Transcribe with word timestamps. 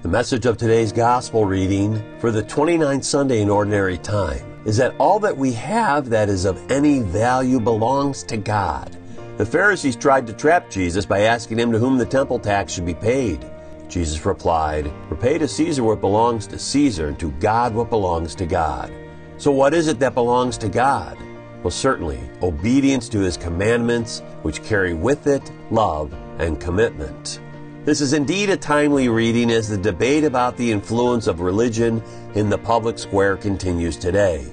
The 0.00 0.08
message 0.08 0.46
of 0.46 0.56
today's 0.56 0.92
gospel 0.92 1.44
reading 1.44 2.00
for 2.20 2.30
the 2.30 2.44
29th 2.44 3.02
Sunday 3.02 3.40
in 3.42 3.50
Ordinary 3.50 3.98
Time 3.98 4.62
is 4.64 4.76
that 4.76 4.94
all 5.00 5.18
that 5.18 5.36
we 5.36 5.52
have 5.54 6.08
that 6.10 6.28
is 6.28 6.44
of 6.44 6.70
any 6.70 7.00
value 7.00 7.58
belongs 7.58 8.22
to 8.24 8.36
God. 8.36 8.96
The 9.38 9.44
Pharisees 9.44 9.96
tried 9.96 10.28
to 10.28 10.32
trap 10.32 10.70
Jesus 10.70 11.04
by 11.04 11.22
asking 11.22 11.58
him 11.58 11.72
to 11.72 11.80
whom 11.80 11.98
the 11.98 12.06
temple 12.06 12.38
tax 12.38 12.72
should 12.72 12.86
be 12.86 12.94
paid. 12.94 13.44
Jesus 13.88 14.24
replied, 14.24 14.88
Repay 15.10 15.36
to 15.36 15.48
Caesar 15.48 15.82
what 15.82 16.00
belongs 16.00 16.46
to 16.46 16.60
Caesar, 16.60 17.08
and 17.08 17.18
to 17.18 17.32
God 17.32 17.74
what 17.74 17.90
belongs 17.90 18.36
to 18.36 18.46
God. 18.46 18.92
So, 19.36 19.50
what 19.50 19.74
is 19.74 19.88
it 19.88 19.98
that 19.98 20.14
belongs 20.14 20.56
to 20.58 20.68
God? 20.68 21.18
Well, 21.64 21.72
certainly, 21.72 22.20
obedience 22.40 23.08
to 23.08 23.18
his 23.18 23.36
commandments, 23.36 24.22
which 24.42 24.62
carry 24.62 24.94
with 24.94 25.26
it 25.26 25.50
love 25.72 26.14
and 26.38 26.60
commitment. 26.60 27.40
This 27.84 28.00
is 28.00 28.12
indeed 28.12 28.50
a 28.50 28.56
timely 28.56 29.08
reading 29.08 29.50
as 29.50 29.68
the 29.68 29.78
debate 29.78 30.24
about 30.24 30.56
the 30.56 30.70
influence 30.70 31.26
of 31.26 31.40
religion 31.40 32.02
in 32.34 32.50
the 32.50 32.58
public 32.58 32.98
square 32.98 33.36
continues 33.36 33.96
today. 33.96 34.46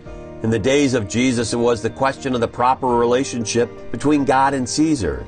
In 0.44 0.50
the 0.50 0.60
days 0.60 0.94
of 0.94 1.10
Jesus, 1.10 1.52
it 1.52 1.58
was 1.58 1.82
the 1.82 1.90
question 1.90 2.34
of 2.36 2.40
the 2.40 2.48
proper 2.48 2.88
relationship 2.88 3.92
between 3.92 4.26
God 4.26 4.54
and 4.54 4.70
Caesar. 4.70 5.26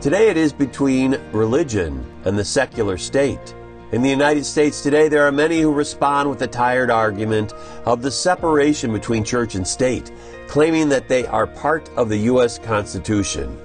Today 0.00 0.28
it 0.28 0.36
is 0.36 0.52
between 0.52 1.18
religion 1.32 2.04
and 2.24 2.36
the 2.36 2.44
secular 2.44 2.98
state. 2.98 3.54
In 3.92 4.02
the 4.02 4.10
United 4.10 4.44
States 4.44 4.82
today, 4.82 5.08
there 5.08 5.26
are 5.26 5.32
many 5.32 5.60
who 5.60 5.72
respond 5.72 6.28
with 6.28 6.40
the 6.40 6.48
tired 6.48 6.90
argument 6.90 7.54
of 7.86 8.02
the 8.02 8.10
separation 8.10 8.92
between 8.92 9.24
church 9.24 9.54
and 9.54 9.66
state, 9.66 10.10
claiming 10.48 10.88
that 10.88 11.08
they 11.08 11.24
are 11.26 11.46
part 11.46 11.88
of 11.90 12.08
the 12.08 12.18
U.S. 12.32 12.58
Constitution. 12.58 13.56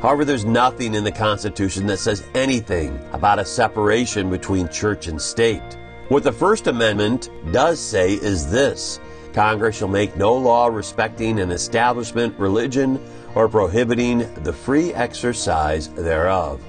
However, 0.00 0.24
there's 0.24 0.46
nothing 0.46 0.94
in 0.94 1.04
the 1.04 1.12
Constitution 1.12 1.86
that 1.88 1.98
says 1.98 2.24
anything 2.34 2.98
about 3.12 3.38
a 3.38 3.44
separation 3.44 4.30
between 4.30 4.68
church 4.70 5.08
and 5.08 5.20
state. 5.20 5.76
What 6.08 6.24
the 6.24 6.32
First 6.32 6.68
Amendment 6.68 7.30
does 7.52 7.78
say 7.78 8.14
is 8.14 8.50
this 8.50 8.98
Congress 9.34 9.76
shall 9.76 9.88
make 9.88 10.16
no 10.16 10.34
law 10.34 10.68
respecting 10.68 11.38
an 11.38 11.50
establishment, 11.50 12.36
religion, 12.38 12.98
or 13.34 13.46
prohibiting 13.46 14.20
the 14.42 14.52
free 14.52 14.94
exercise 14.94 15.88
thereof. 15.88 16.62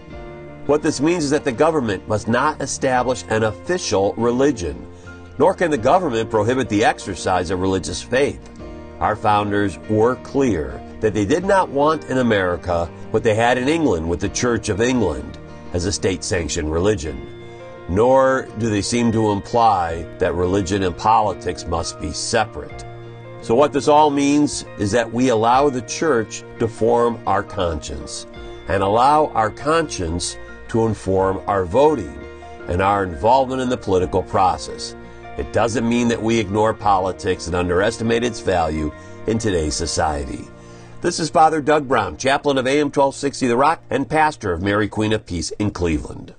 What 0.66 0.84
this 0.84 1.00
means 1.00 1.24
is 1.24 1.30
that 1.30 1.46
the 1.46 1.54
government 1.54 2.06
must 2.10 2.28
not 2.28 2.62
establish 2.62 3.24
an 3.30 3.44
official 3.44 4.14
religion, 4.16 4.86
nor 5.40 5.54
can 5.54 5.72
the 5.72 5.78
government 5.78 6.30
prohibit 6.30 6.68
the 6.68 6.84
exercise 6.84 7.50
of 7.50 7.62
religious 7.62 8.02
faith. 8.02 8.61
Our 9.02 9.16
founders 9.16 9.80
were 9.90 10.16
clear 10.18 10.80
that 11.00 11.16
they 11.16 11.26
did 11.26 11.44
not 11.44 11.70
want 11.70 12.06
in 12.06 12.20
America 12.20 12.86
what 13.10 13.24
they 13.24 13.34
had 13.34 13.58
in 13.58 13.68
England 13.68 14.08
with 14.08 14.20
the 14.20 14.30
Church 14.30 14.70
of 14.70 14.80
England 14.80 15.40
as 15.74 15.86
a 15.86 15.92
state 15.92 16.24
sanctioned 16.24 16.72
religion. 16.72 17.28
Nor 17.90 18.48
do 18.60 18.70
they 18.70 18.84
seem 18.84 19.12
to 19.14 19.32
imply 19.32 20.04
that 20.20 20.36
religion 20.36 20.84
and 20.84 20.96
politics 20.96 21.66
must 21.66 22.00
be 22.00 22.12
separate. 22.12 22.86
So, 23.42 23.56
what 23.56 23.74
this 23.74 23.88
all 23.88 24.12
means 24.12 24.66
is 24.78 24.92
that 24.92 25.12
we 25.12 25.30
allow 25.30 25.68
the 25.68 25.82
church 25.82 26.44
to 26.60 26.68
form 26.68 27.20
our 27.26 27.42
conscience 27.42 28.28
and 28.68 28.84
allow 28.84 29.30
our 29.30 29.50
conscience 29.50 30.38
to 30.68 30.86
inform 30.86 31.42
our 31.48 31.66
voting 31.66 32.20
and 32.68 32.84
our 32.84 33.04
involvement 33.04 33.64
in 33.64 33.70
the 33.70 33.78
political 33.78 34.22
process. 34.22 34.96
It 35.38 35.54
doesn't 35.54 35.88
mean 35.88 36.08
that 36.10 36.22
we 36.22 36.40
ignore 36.40 36.74
politics 36.74 37.48
and 37.48 37.56
underestimate 37.56 38.24
its 38.24 38.42
value 38.42 38.92
in 39.28 39.38
today's 39.38 39.76
society. 39.76 40.48
This 41.02 41.20
is 41.20 41.30
Father 41.30 41.62
Doug 41.62 41.88
Brown, 41.88 42.18
chaplain 42.18 42.58
of 42.58 42.68
AM 42.68 42.88
1260 42.88 43.48
The 43.48 43.58
Rock 43.58 43.82
and 43.90 44.10
pastor 44.10 44.54
of 44.54 44.62
Mary 44.62 44.88
Queen 44.88 45.14
of 45.14 45.26
Peace 45.26 45.52
in 45.52 45.72
Cleveland. 45.72 46.36